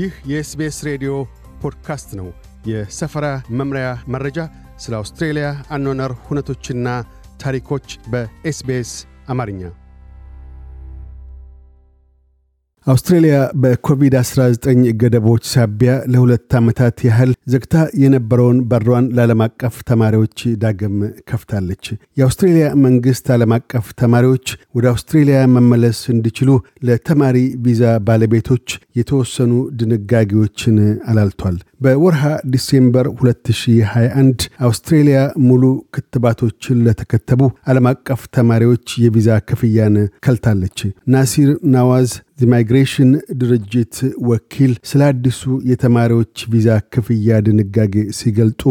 ይህ 0.00 0.12
የ 0.26 0.46
SBS 0.46 0.76
ሬዲዮ 0.84 1.12
ፖድካስት 1.62 2.10
ነው። 2.18 2.28
የሰፈራ 2.66 3.26
መምሪያ 3.50 3.86
መረጃ፣ 4.08 4.38
ስለ 4.78 4.94
አውስትሬልያ 4.96 5.46
አኗኗር 5.70 6.12
ሁነቶችና 6.26 6.88
ታሪኮች 7.40 7.86
በ 8.08 8.42
SBS 8.42 8.92
አማርኛ። 9.28 9.62
አውስትሬልያ 12.86 13.34
በኮቪድ-19 13.62 14.68
ገደቦች 15.00 15.42
ሳቢያ 15.50 15.92
ለሁለት 16.12 16.54
ዓመታት 16.58 16.96
ያህል 17.06 17.30
ዘግታ 17.52 17.74
የነበረውን 18.02 18.58
በሯን 18.70 19.06
ለዓለም 19.16 19.40
አቀፍ 19.46 19.74
ተማሪዎች 19.90 20.36
ዳግም 20.62 20.94
ከፍታለች። 21.30 21.84
የአውስትሬልያ 22.18 22.66
መንግሥት 22.84 23.26
ዓለም 23.34 23.52
አቀፍ 23.56 23.86
ተማሪዎች 24.02 24.46
ወደ 24.76 24.86
አውስትሬልያ 24.92 25.40
መመለስ 25.56 26.00
እንዲችሉ 26.14 26.50
ለተማሪ 26.88 27.36
ቪዛ 27.66 27.92
ባለቤቶች 28.08 28.66
የተወሰኑ 29.00 29.52
ድንጋጌዎችን 29.80 30.78
አላልቷል። 31.10 31.58
በወርሃ 31.80 32.22
ዲሴምበር 32.54 33.06
2021 33.18 34.48
አውስትሬልያ 34.66 35.18
ሙሉ 35.46 35.62
ክትባቶችን 35.94 36.82
ለተከተቡ 36.86 37.40
ዓለም 37.70 37.86
አቀፍ 37.92 38.22
ተማሪዎች 38.36 38.96
የቪዛ 39.04 39.38
ክፍያን 39.48 39.94
ከልታለች። 40.24 40.78
ናሲር 41.14 41.52
ናዋዝ 41.74 42.10
የ 42.40 42.53
migration 42.53 43.10
ድርጅት 43.40 43.96
ወኪል 44.28 44.72
ስለ 44.90 45.00
አዲሱ 45.08 45.40
የተማሪዎች 45.70 46.44
ቪዛ 46.52 46.68
ክፍያ 46.94 47.40
ድንጋጌ 47.46 47.94
ሲገልጡ 48.18 48.62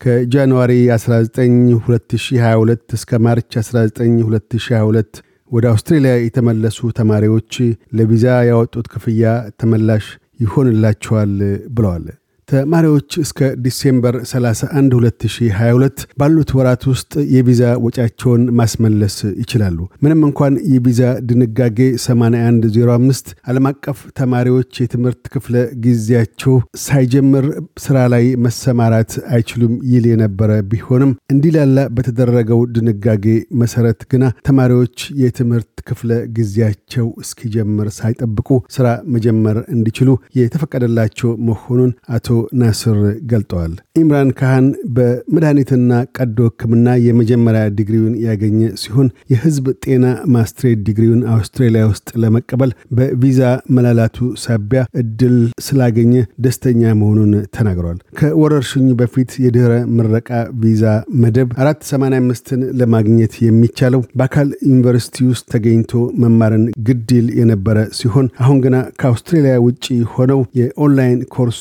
ከጃንዋሪ 0.00 0.72
19 0.94 1.38
2022 1.78 2.96
እስከ 2.98 3.20
ማርች 3.26 3.52
19 3.60 4.02
2022 4.24 5.22
ወደ 5.50 5.64
አውስትሬልያ 5.72 6.12
የተመለሱ 6.20 6.90
ተማሪዎች 6.98 7.52
ለቪዛ 7.98 8.26
ያወጡት 8.50 8.86
ክፍያ 8.94 9.24
ተመላሽ 9.62 10.06
ይሆንላቸዋል 10.44 11.34
ብለዋል። 11.76 12.06
ተማሪዎች 12.48 13.10
እስከ 13.22 13.50
ዲሴምበር 13.64 14.14
31 14.26 14.96
2022 14.96 16.04
ባሉት 16.20 16.50
ወራት 16.58 16.82
ውስጥ 16.90 17.12
የቪዛ 17.34 17.62
ወጫቸውን 17.84 18.42
ማስመለስ 18.58 19.16
ይችላሉ። 19.42 19.78
ምንም 20.04 20.20
እንኳን 20.28 20.54
የቪዛ 20.72 21.00
ድንጋጌ 21.28 21.78
8105 22.04 23.32
ዓለም 23.50 23.68
አቀፍ 23.70 24.00
ተማሪዎች 24.20 24.70
የትምህርት 24.82 25.22
ክፍለ 25.34 25.54
ጊዜያቸው 25.84 26.54
ሳይጀምር 26.84 27.46
ስራ 27.84 27.98
ላይ 28.14 28.26
መሰማራት 28.46 29.12
አይችሉም 29.34 29.74
ይል 29.92 30.06
የነበረ 30.12 30.50
ቢሆንም 30.70 31.12
እንዲላላ 31.34 31.78
በተደረገው 31.96 32.60
ድንጋጌ 32.74 33.26
መሰረት 33.62 34.00
ግና 34.12 34.24
ተማሪዎች 34.48 34.92
የትምህርት 35.22 35.70
ክፍለ 35.88 36.10
ጊዜያቸው 36.36 37.06
እስኪጀምር 37.22 37.88
ሳይጠብቁ 37.96 38.48
ስራ 38.74 38.86
መጀመር 39.14 39.56
እንዲችሉ 39.74 40.10
የተፈቀደላቸው 40.38 41.30
መሆኑን 41.48 41.90
አቶ 42.14 42.28
ናስር 42.60 42.98
ገልጠዋል። 43.30 43.72
ኢምራን 44.00 44.30
ካህን 44.38 44.66
በመድኃኒትና 44.96 45.90
ቀዶ 46.16 46.38
ሕክምና 46.48 46.88
የመጀመሪያ 47.04 47.62
ዲግሪውን 47.76 48.14
ያገኘ 48.26 48.60
ሲሆን 48.82 49.08
የህዝብ 49.32 49.66
ጤና 49.84 50.04
ማስትሬት 50.34 50.80
ዲግሪውን 50.86 51.22
አውስትራሊያ 51.34 51.82
ውስጥ 51.90 52.08
ለመቀበል 52.22 52.70
በቪዛ 52.96 53.40
መላላቱ 53.76 54.16
ሳቢያ 54.44 54.62
እድል 55.02 55.36
ስላገኘ 55.66 56.14
ደስተኛ 56.44 56.82
መሆኑን 57.00 57.32
ተናግሯል። 57.56 57.98
ከወረርሽኙ 58.18 58.88
በፊት 59.00 59.30
የድኅረ 59.44 59.72
ምረቃ 59.96 60.30
ቪዛ 60.62 60.84
መደብ 61.22 61.48
485ን 61.60 62.60
ለማግኘት 62.80 63.34
የሚቻለው 63.44 64.00
በአካል 64.18 64.48
ዩኒቨርሲቲ 64.66 65.16
ውስጥ 65.30 65.44
ተገኝቶ 65.54 65.92
መማርን 66.22 66.64
ግድል 66.88 67.26
የነበረ 67.38 67.70
ሲሆን 67.98 68.26
አሁን 68.44 68.58
ግና 68.64 68.76
ከአውስትሬሊያ 69.00 69.54
ውጭ 69.64 69.84
ሆነው 70.14 70.40
የኦንላይን 70.60 71.20
ኮርስ 71.34 71.60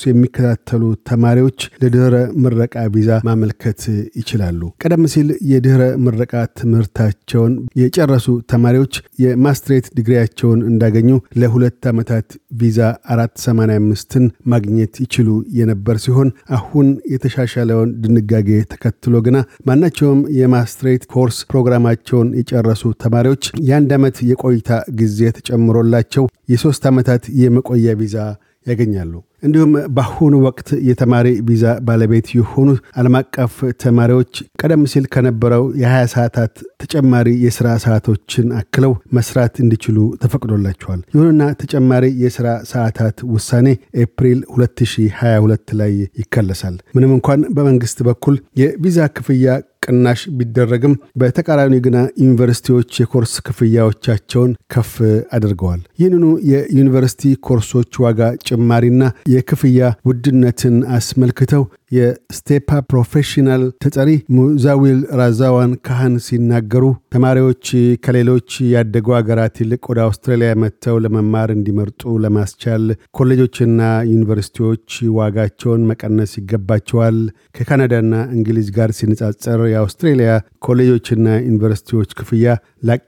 የሚከታተሉ 0.66 0.82
ተማሪዎች 1.10 1.60
ለድኅረ 1.82 2.16
ምረቃ 2.44 2.76
ቪዛ 2.94 3.10
ማመልከት 3.28 3.82
ይችላሉ። 4.20 4.62
ቀደም 4.82 5.04
ሲል 5.14 5.30
የድኅረ 5.52 5.84
ምረቃ 6.06 6.32
ትምህርታቸውን 6.60 7.54
የጨረሱ 7.82 8.28
ተማሪዎች 8.54 8.94
የማስትሬት 9.24 9.86
ዲግሪያቸውን 9.98 10.60
እንዳገኙ 10.70 11.10
ለሁለት 11.42 11.82
ዓመታት 11.92 12.28
ቪዛ 12.62 12.80
485ን 13.16 14.26
ማግኘት 14.54 14.94
ይችሉ 15.06 15.30
የነበር 15.60 15.98
ሲሆን 16.06 16.30
አሁን 16.58 16.88
የተሻሻለውን 17.14 17.92
ድንጋጌ 18.04 18.50
ተከትሎ 18.74 19.16
ግና 19.28 19.38
ማናቸውም 19.70 20.22
የማስትሬት 20.40 21.04
ኮርስ 21.14 21.40
ፕሮግራማቸውን 21.52 22.30
የጨረሱ 22.40 22.94
ተማሪዎች 23.04 23.32
የአንድ 23.68 23.92
ዓመት 23.98 24.18
የቆይታ 24.30 24.70
ጊዜ 25.00 25.20
ተጨምሮላቸው 25.38 26.24
የሦስት 26.52 26.84
ዓመታት 26.90 27.24
የመቆያ 27.42 27.92
ቪዛ 28.00 28.18
ያገኛሉ። 28.66 29.14
እንዲሁም 29.44 29.72
በአሁኑ 29.96 30.34
ወቅት 30.46 30.70
የተማሪ 30.88 31.28
ቪዛ 31.48 31.66
ባለቤት 31.88 32.28
የሆኑ 32.38 32.68
ዓለም 33.00 33.16
አቀፍ 33.20 33.54
ተማሪዎች 33.84 34.32
ቀደም 34.62 34.84
ሲል 34.92 35.06
ከነበረው 35.14 35.64
የ20 35.82 36.06
ሰዓታት 36.14 36.54
ተጨማሪ 36.84 37.30
የሥራ 37.44 37.68
ሰዓቶችን 37.86 38.48
አክለው 38.60 38.94
መስራት 39.18 39.56
እንዲችሉ 39.64 39.98
ተፈቅዶላቸዋል። 40.24 41.02
ይሁንና 41.14 41.44
ተጨማሪ 41.62 42.06
የሥራ 42.24 42.48
ሰዓታት 42.72 43.18
ውሳኔ 43.34 43.68
ኤፕሪል 44.04 44.40
2022 44.56 45.76
ላይ 45.82 45.94
ይከለሳል። 46.22 46.78
ምንም 46.96 47.14
እንኳን 47.18 47.42
በመንግሥት 47.56 48.02
በኩል 48.08 48.38
የቪዛ 48.62 49.10
ክፍያ 49.18 49.48
ቅናሽ 49.84 50.22
ቢደረግም 50.38 50.94
በተቃራኒ 51.20 51.76
ግና 51.86 51.98
ዩኒቨርሲቲዎች 52.24 53.00
የኮርስ 53.02 53.34
ክፍያዎቻቸውን 53.48 54.52
ከፍ 54.74 54.92
አድርገዋል። 55.36 55.82
ይህንኑ 56.00 56.26
የዩኒቨርሲቲ 56.52 57.34
ኮርሶች 57.48 58.00
ዋጋ 58.04 58.20
ጭማሪና 58.48 59.02
የክፍያ 59.34 59.80
ውድነትን 60.10 60.78
አስመልክተው 60.98 61.64
የስቴፓ 61.94 62.78
ፕሮፌሽናል 62.92 63.64
ተጠሪ 63.84 64.10
ሙዛዊል 64.36 65.00
ራዛዋን 65.20 65.72
ካህን 65.88 66.16
ሲናገሩ 66.26 66.84
ተማሪዎች 67.16 67.66
ከሌሎች 68.06 68.50
ያደጉ 68.74 69.08
ሀገራት 69.18 69.56
ይልቅ 69.64 69.82
ወደ 69.92 70.00
አውስትራሊያ 70.06 70.52
መጥተው 70.64 70.98
ለመማር 71.06 71.52
እንዲመርጡ 71.56 72.14
ለማስቻል 72.24 72.86
ኮሌጆችና 73.18 73.82
ዩኒቨርሲቲዎች 74.14 74.88
ዋጋቸውን 75.18 75.86
መቀነስ 75.92 76.34
ይገባቸዋል። 76.40 77.20
ከካናዳና 77.58 78.14
እንግሊዝ 78.36 78.70
ጋር 78.78 78.92
ሲነጻጸር 79.00 79.62
የአውስትሬሊያ 79.74 80.32
ኮሌጆችና 80.68 81.28
ዩኒቨርሲቲዎች 81.48 82.12
ክፍያ 82.20 82.48
ላቅ 82.86 83.06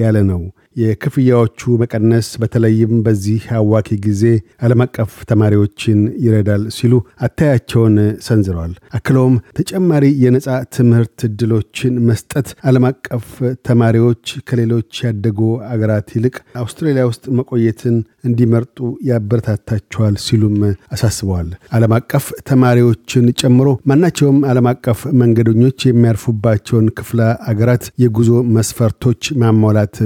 ያለ 0.00 0.18
ነው። 0.30 0.42
የክፍያዎቹ 0.78 1.76
መቀነስ 1.82 2.28
በተለይም 2.40 2.92
በዚህ 3.04 3.44
አዋኪ 3.58 3.98
ጊዜ 4.04 4.22
ዓለም 4.64 4.82
አቀፍ 4.84 5.12
ተማሪዎችን 5.30 6.00
ይረዳል 6.24 6.64
ሲሉ 6.76 6.94
አታያቸውን 7.26 7.96
ሰንዝረዋል። 8.26 8.74
አክለውም 8.98 9.36
ተጨማሪ 9.58 10.04
የነፃ 10.24 10.46
ትምህርት 10.76 11.18
እድሎችን 11.28 11.94
መስጠት 12.08 12.48
ዓለም 12.68 12.86
አቀፍ 12.90 13.26
ተማሪዎች 13.68 14.16
ከሌሎች 14.48 14.92
ያደጉ 15.04 15.40
አገራት 15.72 16.08
ይልቅ 16.16 16.34
አውስትራሊያ 16.62 17.04
ውስጥ 17.10 17.24
መቆየትን 17.38 17.96
እንዲመርጡ 18.28 18.76
ያበረታታቸዋል 19.10 20.14
ሲሉም 20.24 20.56
አሳስበዋል። 20.94 21.48
ዓለም 21.76 21.92
አቀፍ 21.98 22.24
ተማሪዎችን 22.50 23.26
ጨምሮ 23.40 23.68
ማናቸውም 23.90 24.38
ዓለም 24.50 24.68
አቀፍ 24.70 25.00
መንገደኞች 25.20 25.78
የሚያርፉባቸውን 25.88 26.88
ክፍለ 26.98 27.20
አገራት 27.50 27.84
የጉዞ 28.02 28.30
መስፈርቶች 28.56 29.22
ማሟላት 29.42 29.96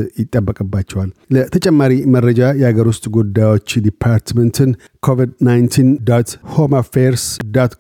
ይጠበቅባቸዋል። 0.65 1.11
ለተጨማሪ 1.35 1.93
መረጃ 2.15 2.41
የአገር 2.61 2.87
ውስጥ 2.93 3.05
ጉዳዮች 3.17 3.69
ዲፓርትመንትን 3.87 4.71
ኮቪድ-19 5.07 6.35
Home 6.53 6.73
Affairs 6.81 7.25
gov 7.57 7.73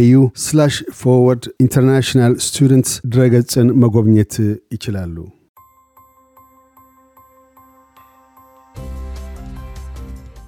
au 0.00 0.14
forward 1.00 1.44
international 1.64 2.34
students 2.46 2.94
ድረገጽን 3.12 3.68
መጎብኘት 3.82 4.34
ይችላሉ። 4.74 5.16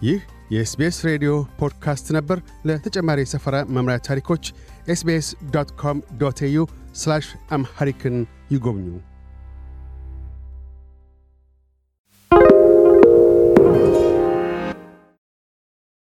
ይህ 0.03 0.19
የ 0.53 0.70
SBS 0.70 0.97
ሬዲዮ 1.07 1.31
ፖድካስት 1.59 2.07
ነበር። 2.17 2.39
ለተጨማሪ 2.69 3.19
የሰፈራ 3.25 3.57
መምሪያ 3.77 3.99
ታሪኮች 4.07 4.45
SBS 4.89 5.27
dot 5.55 5.71
com 5.81 5.99
dot 6.21 6.39
au 6.47 6.59
Amharic 7.51 8.02
ን 8.02 8.17
ይጎብኙ። 8.55 8.87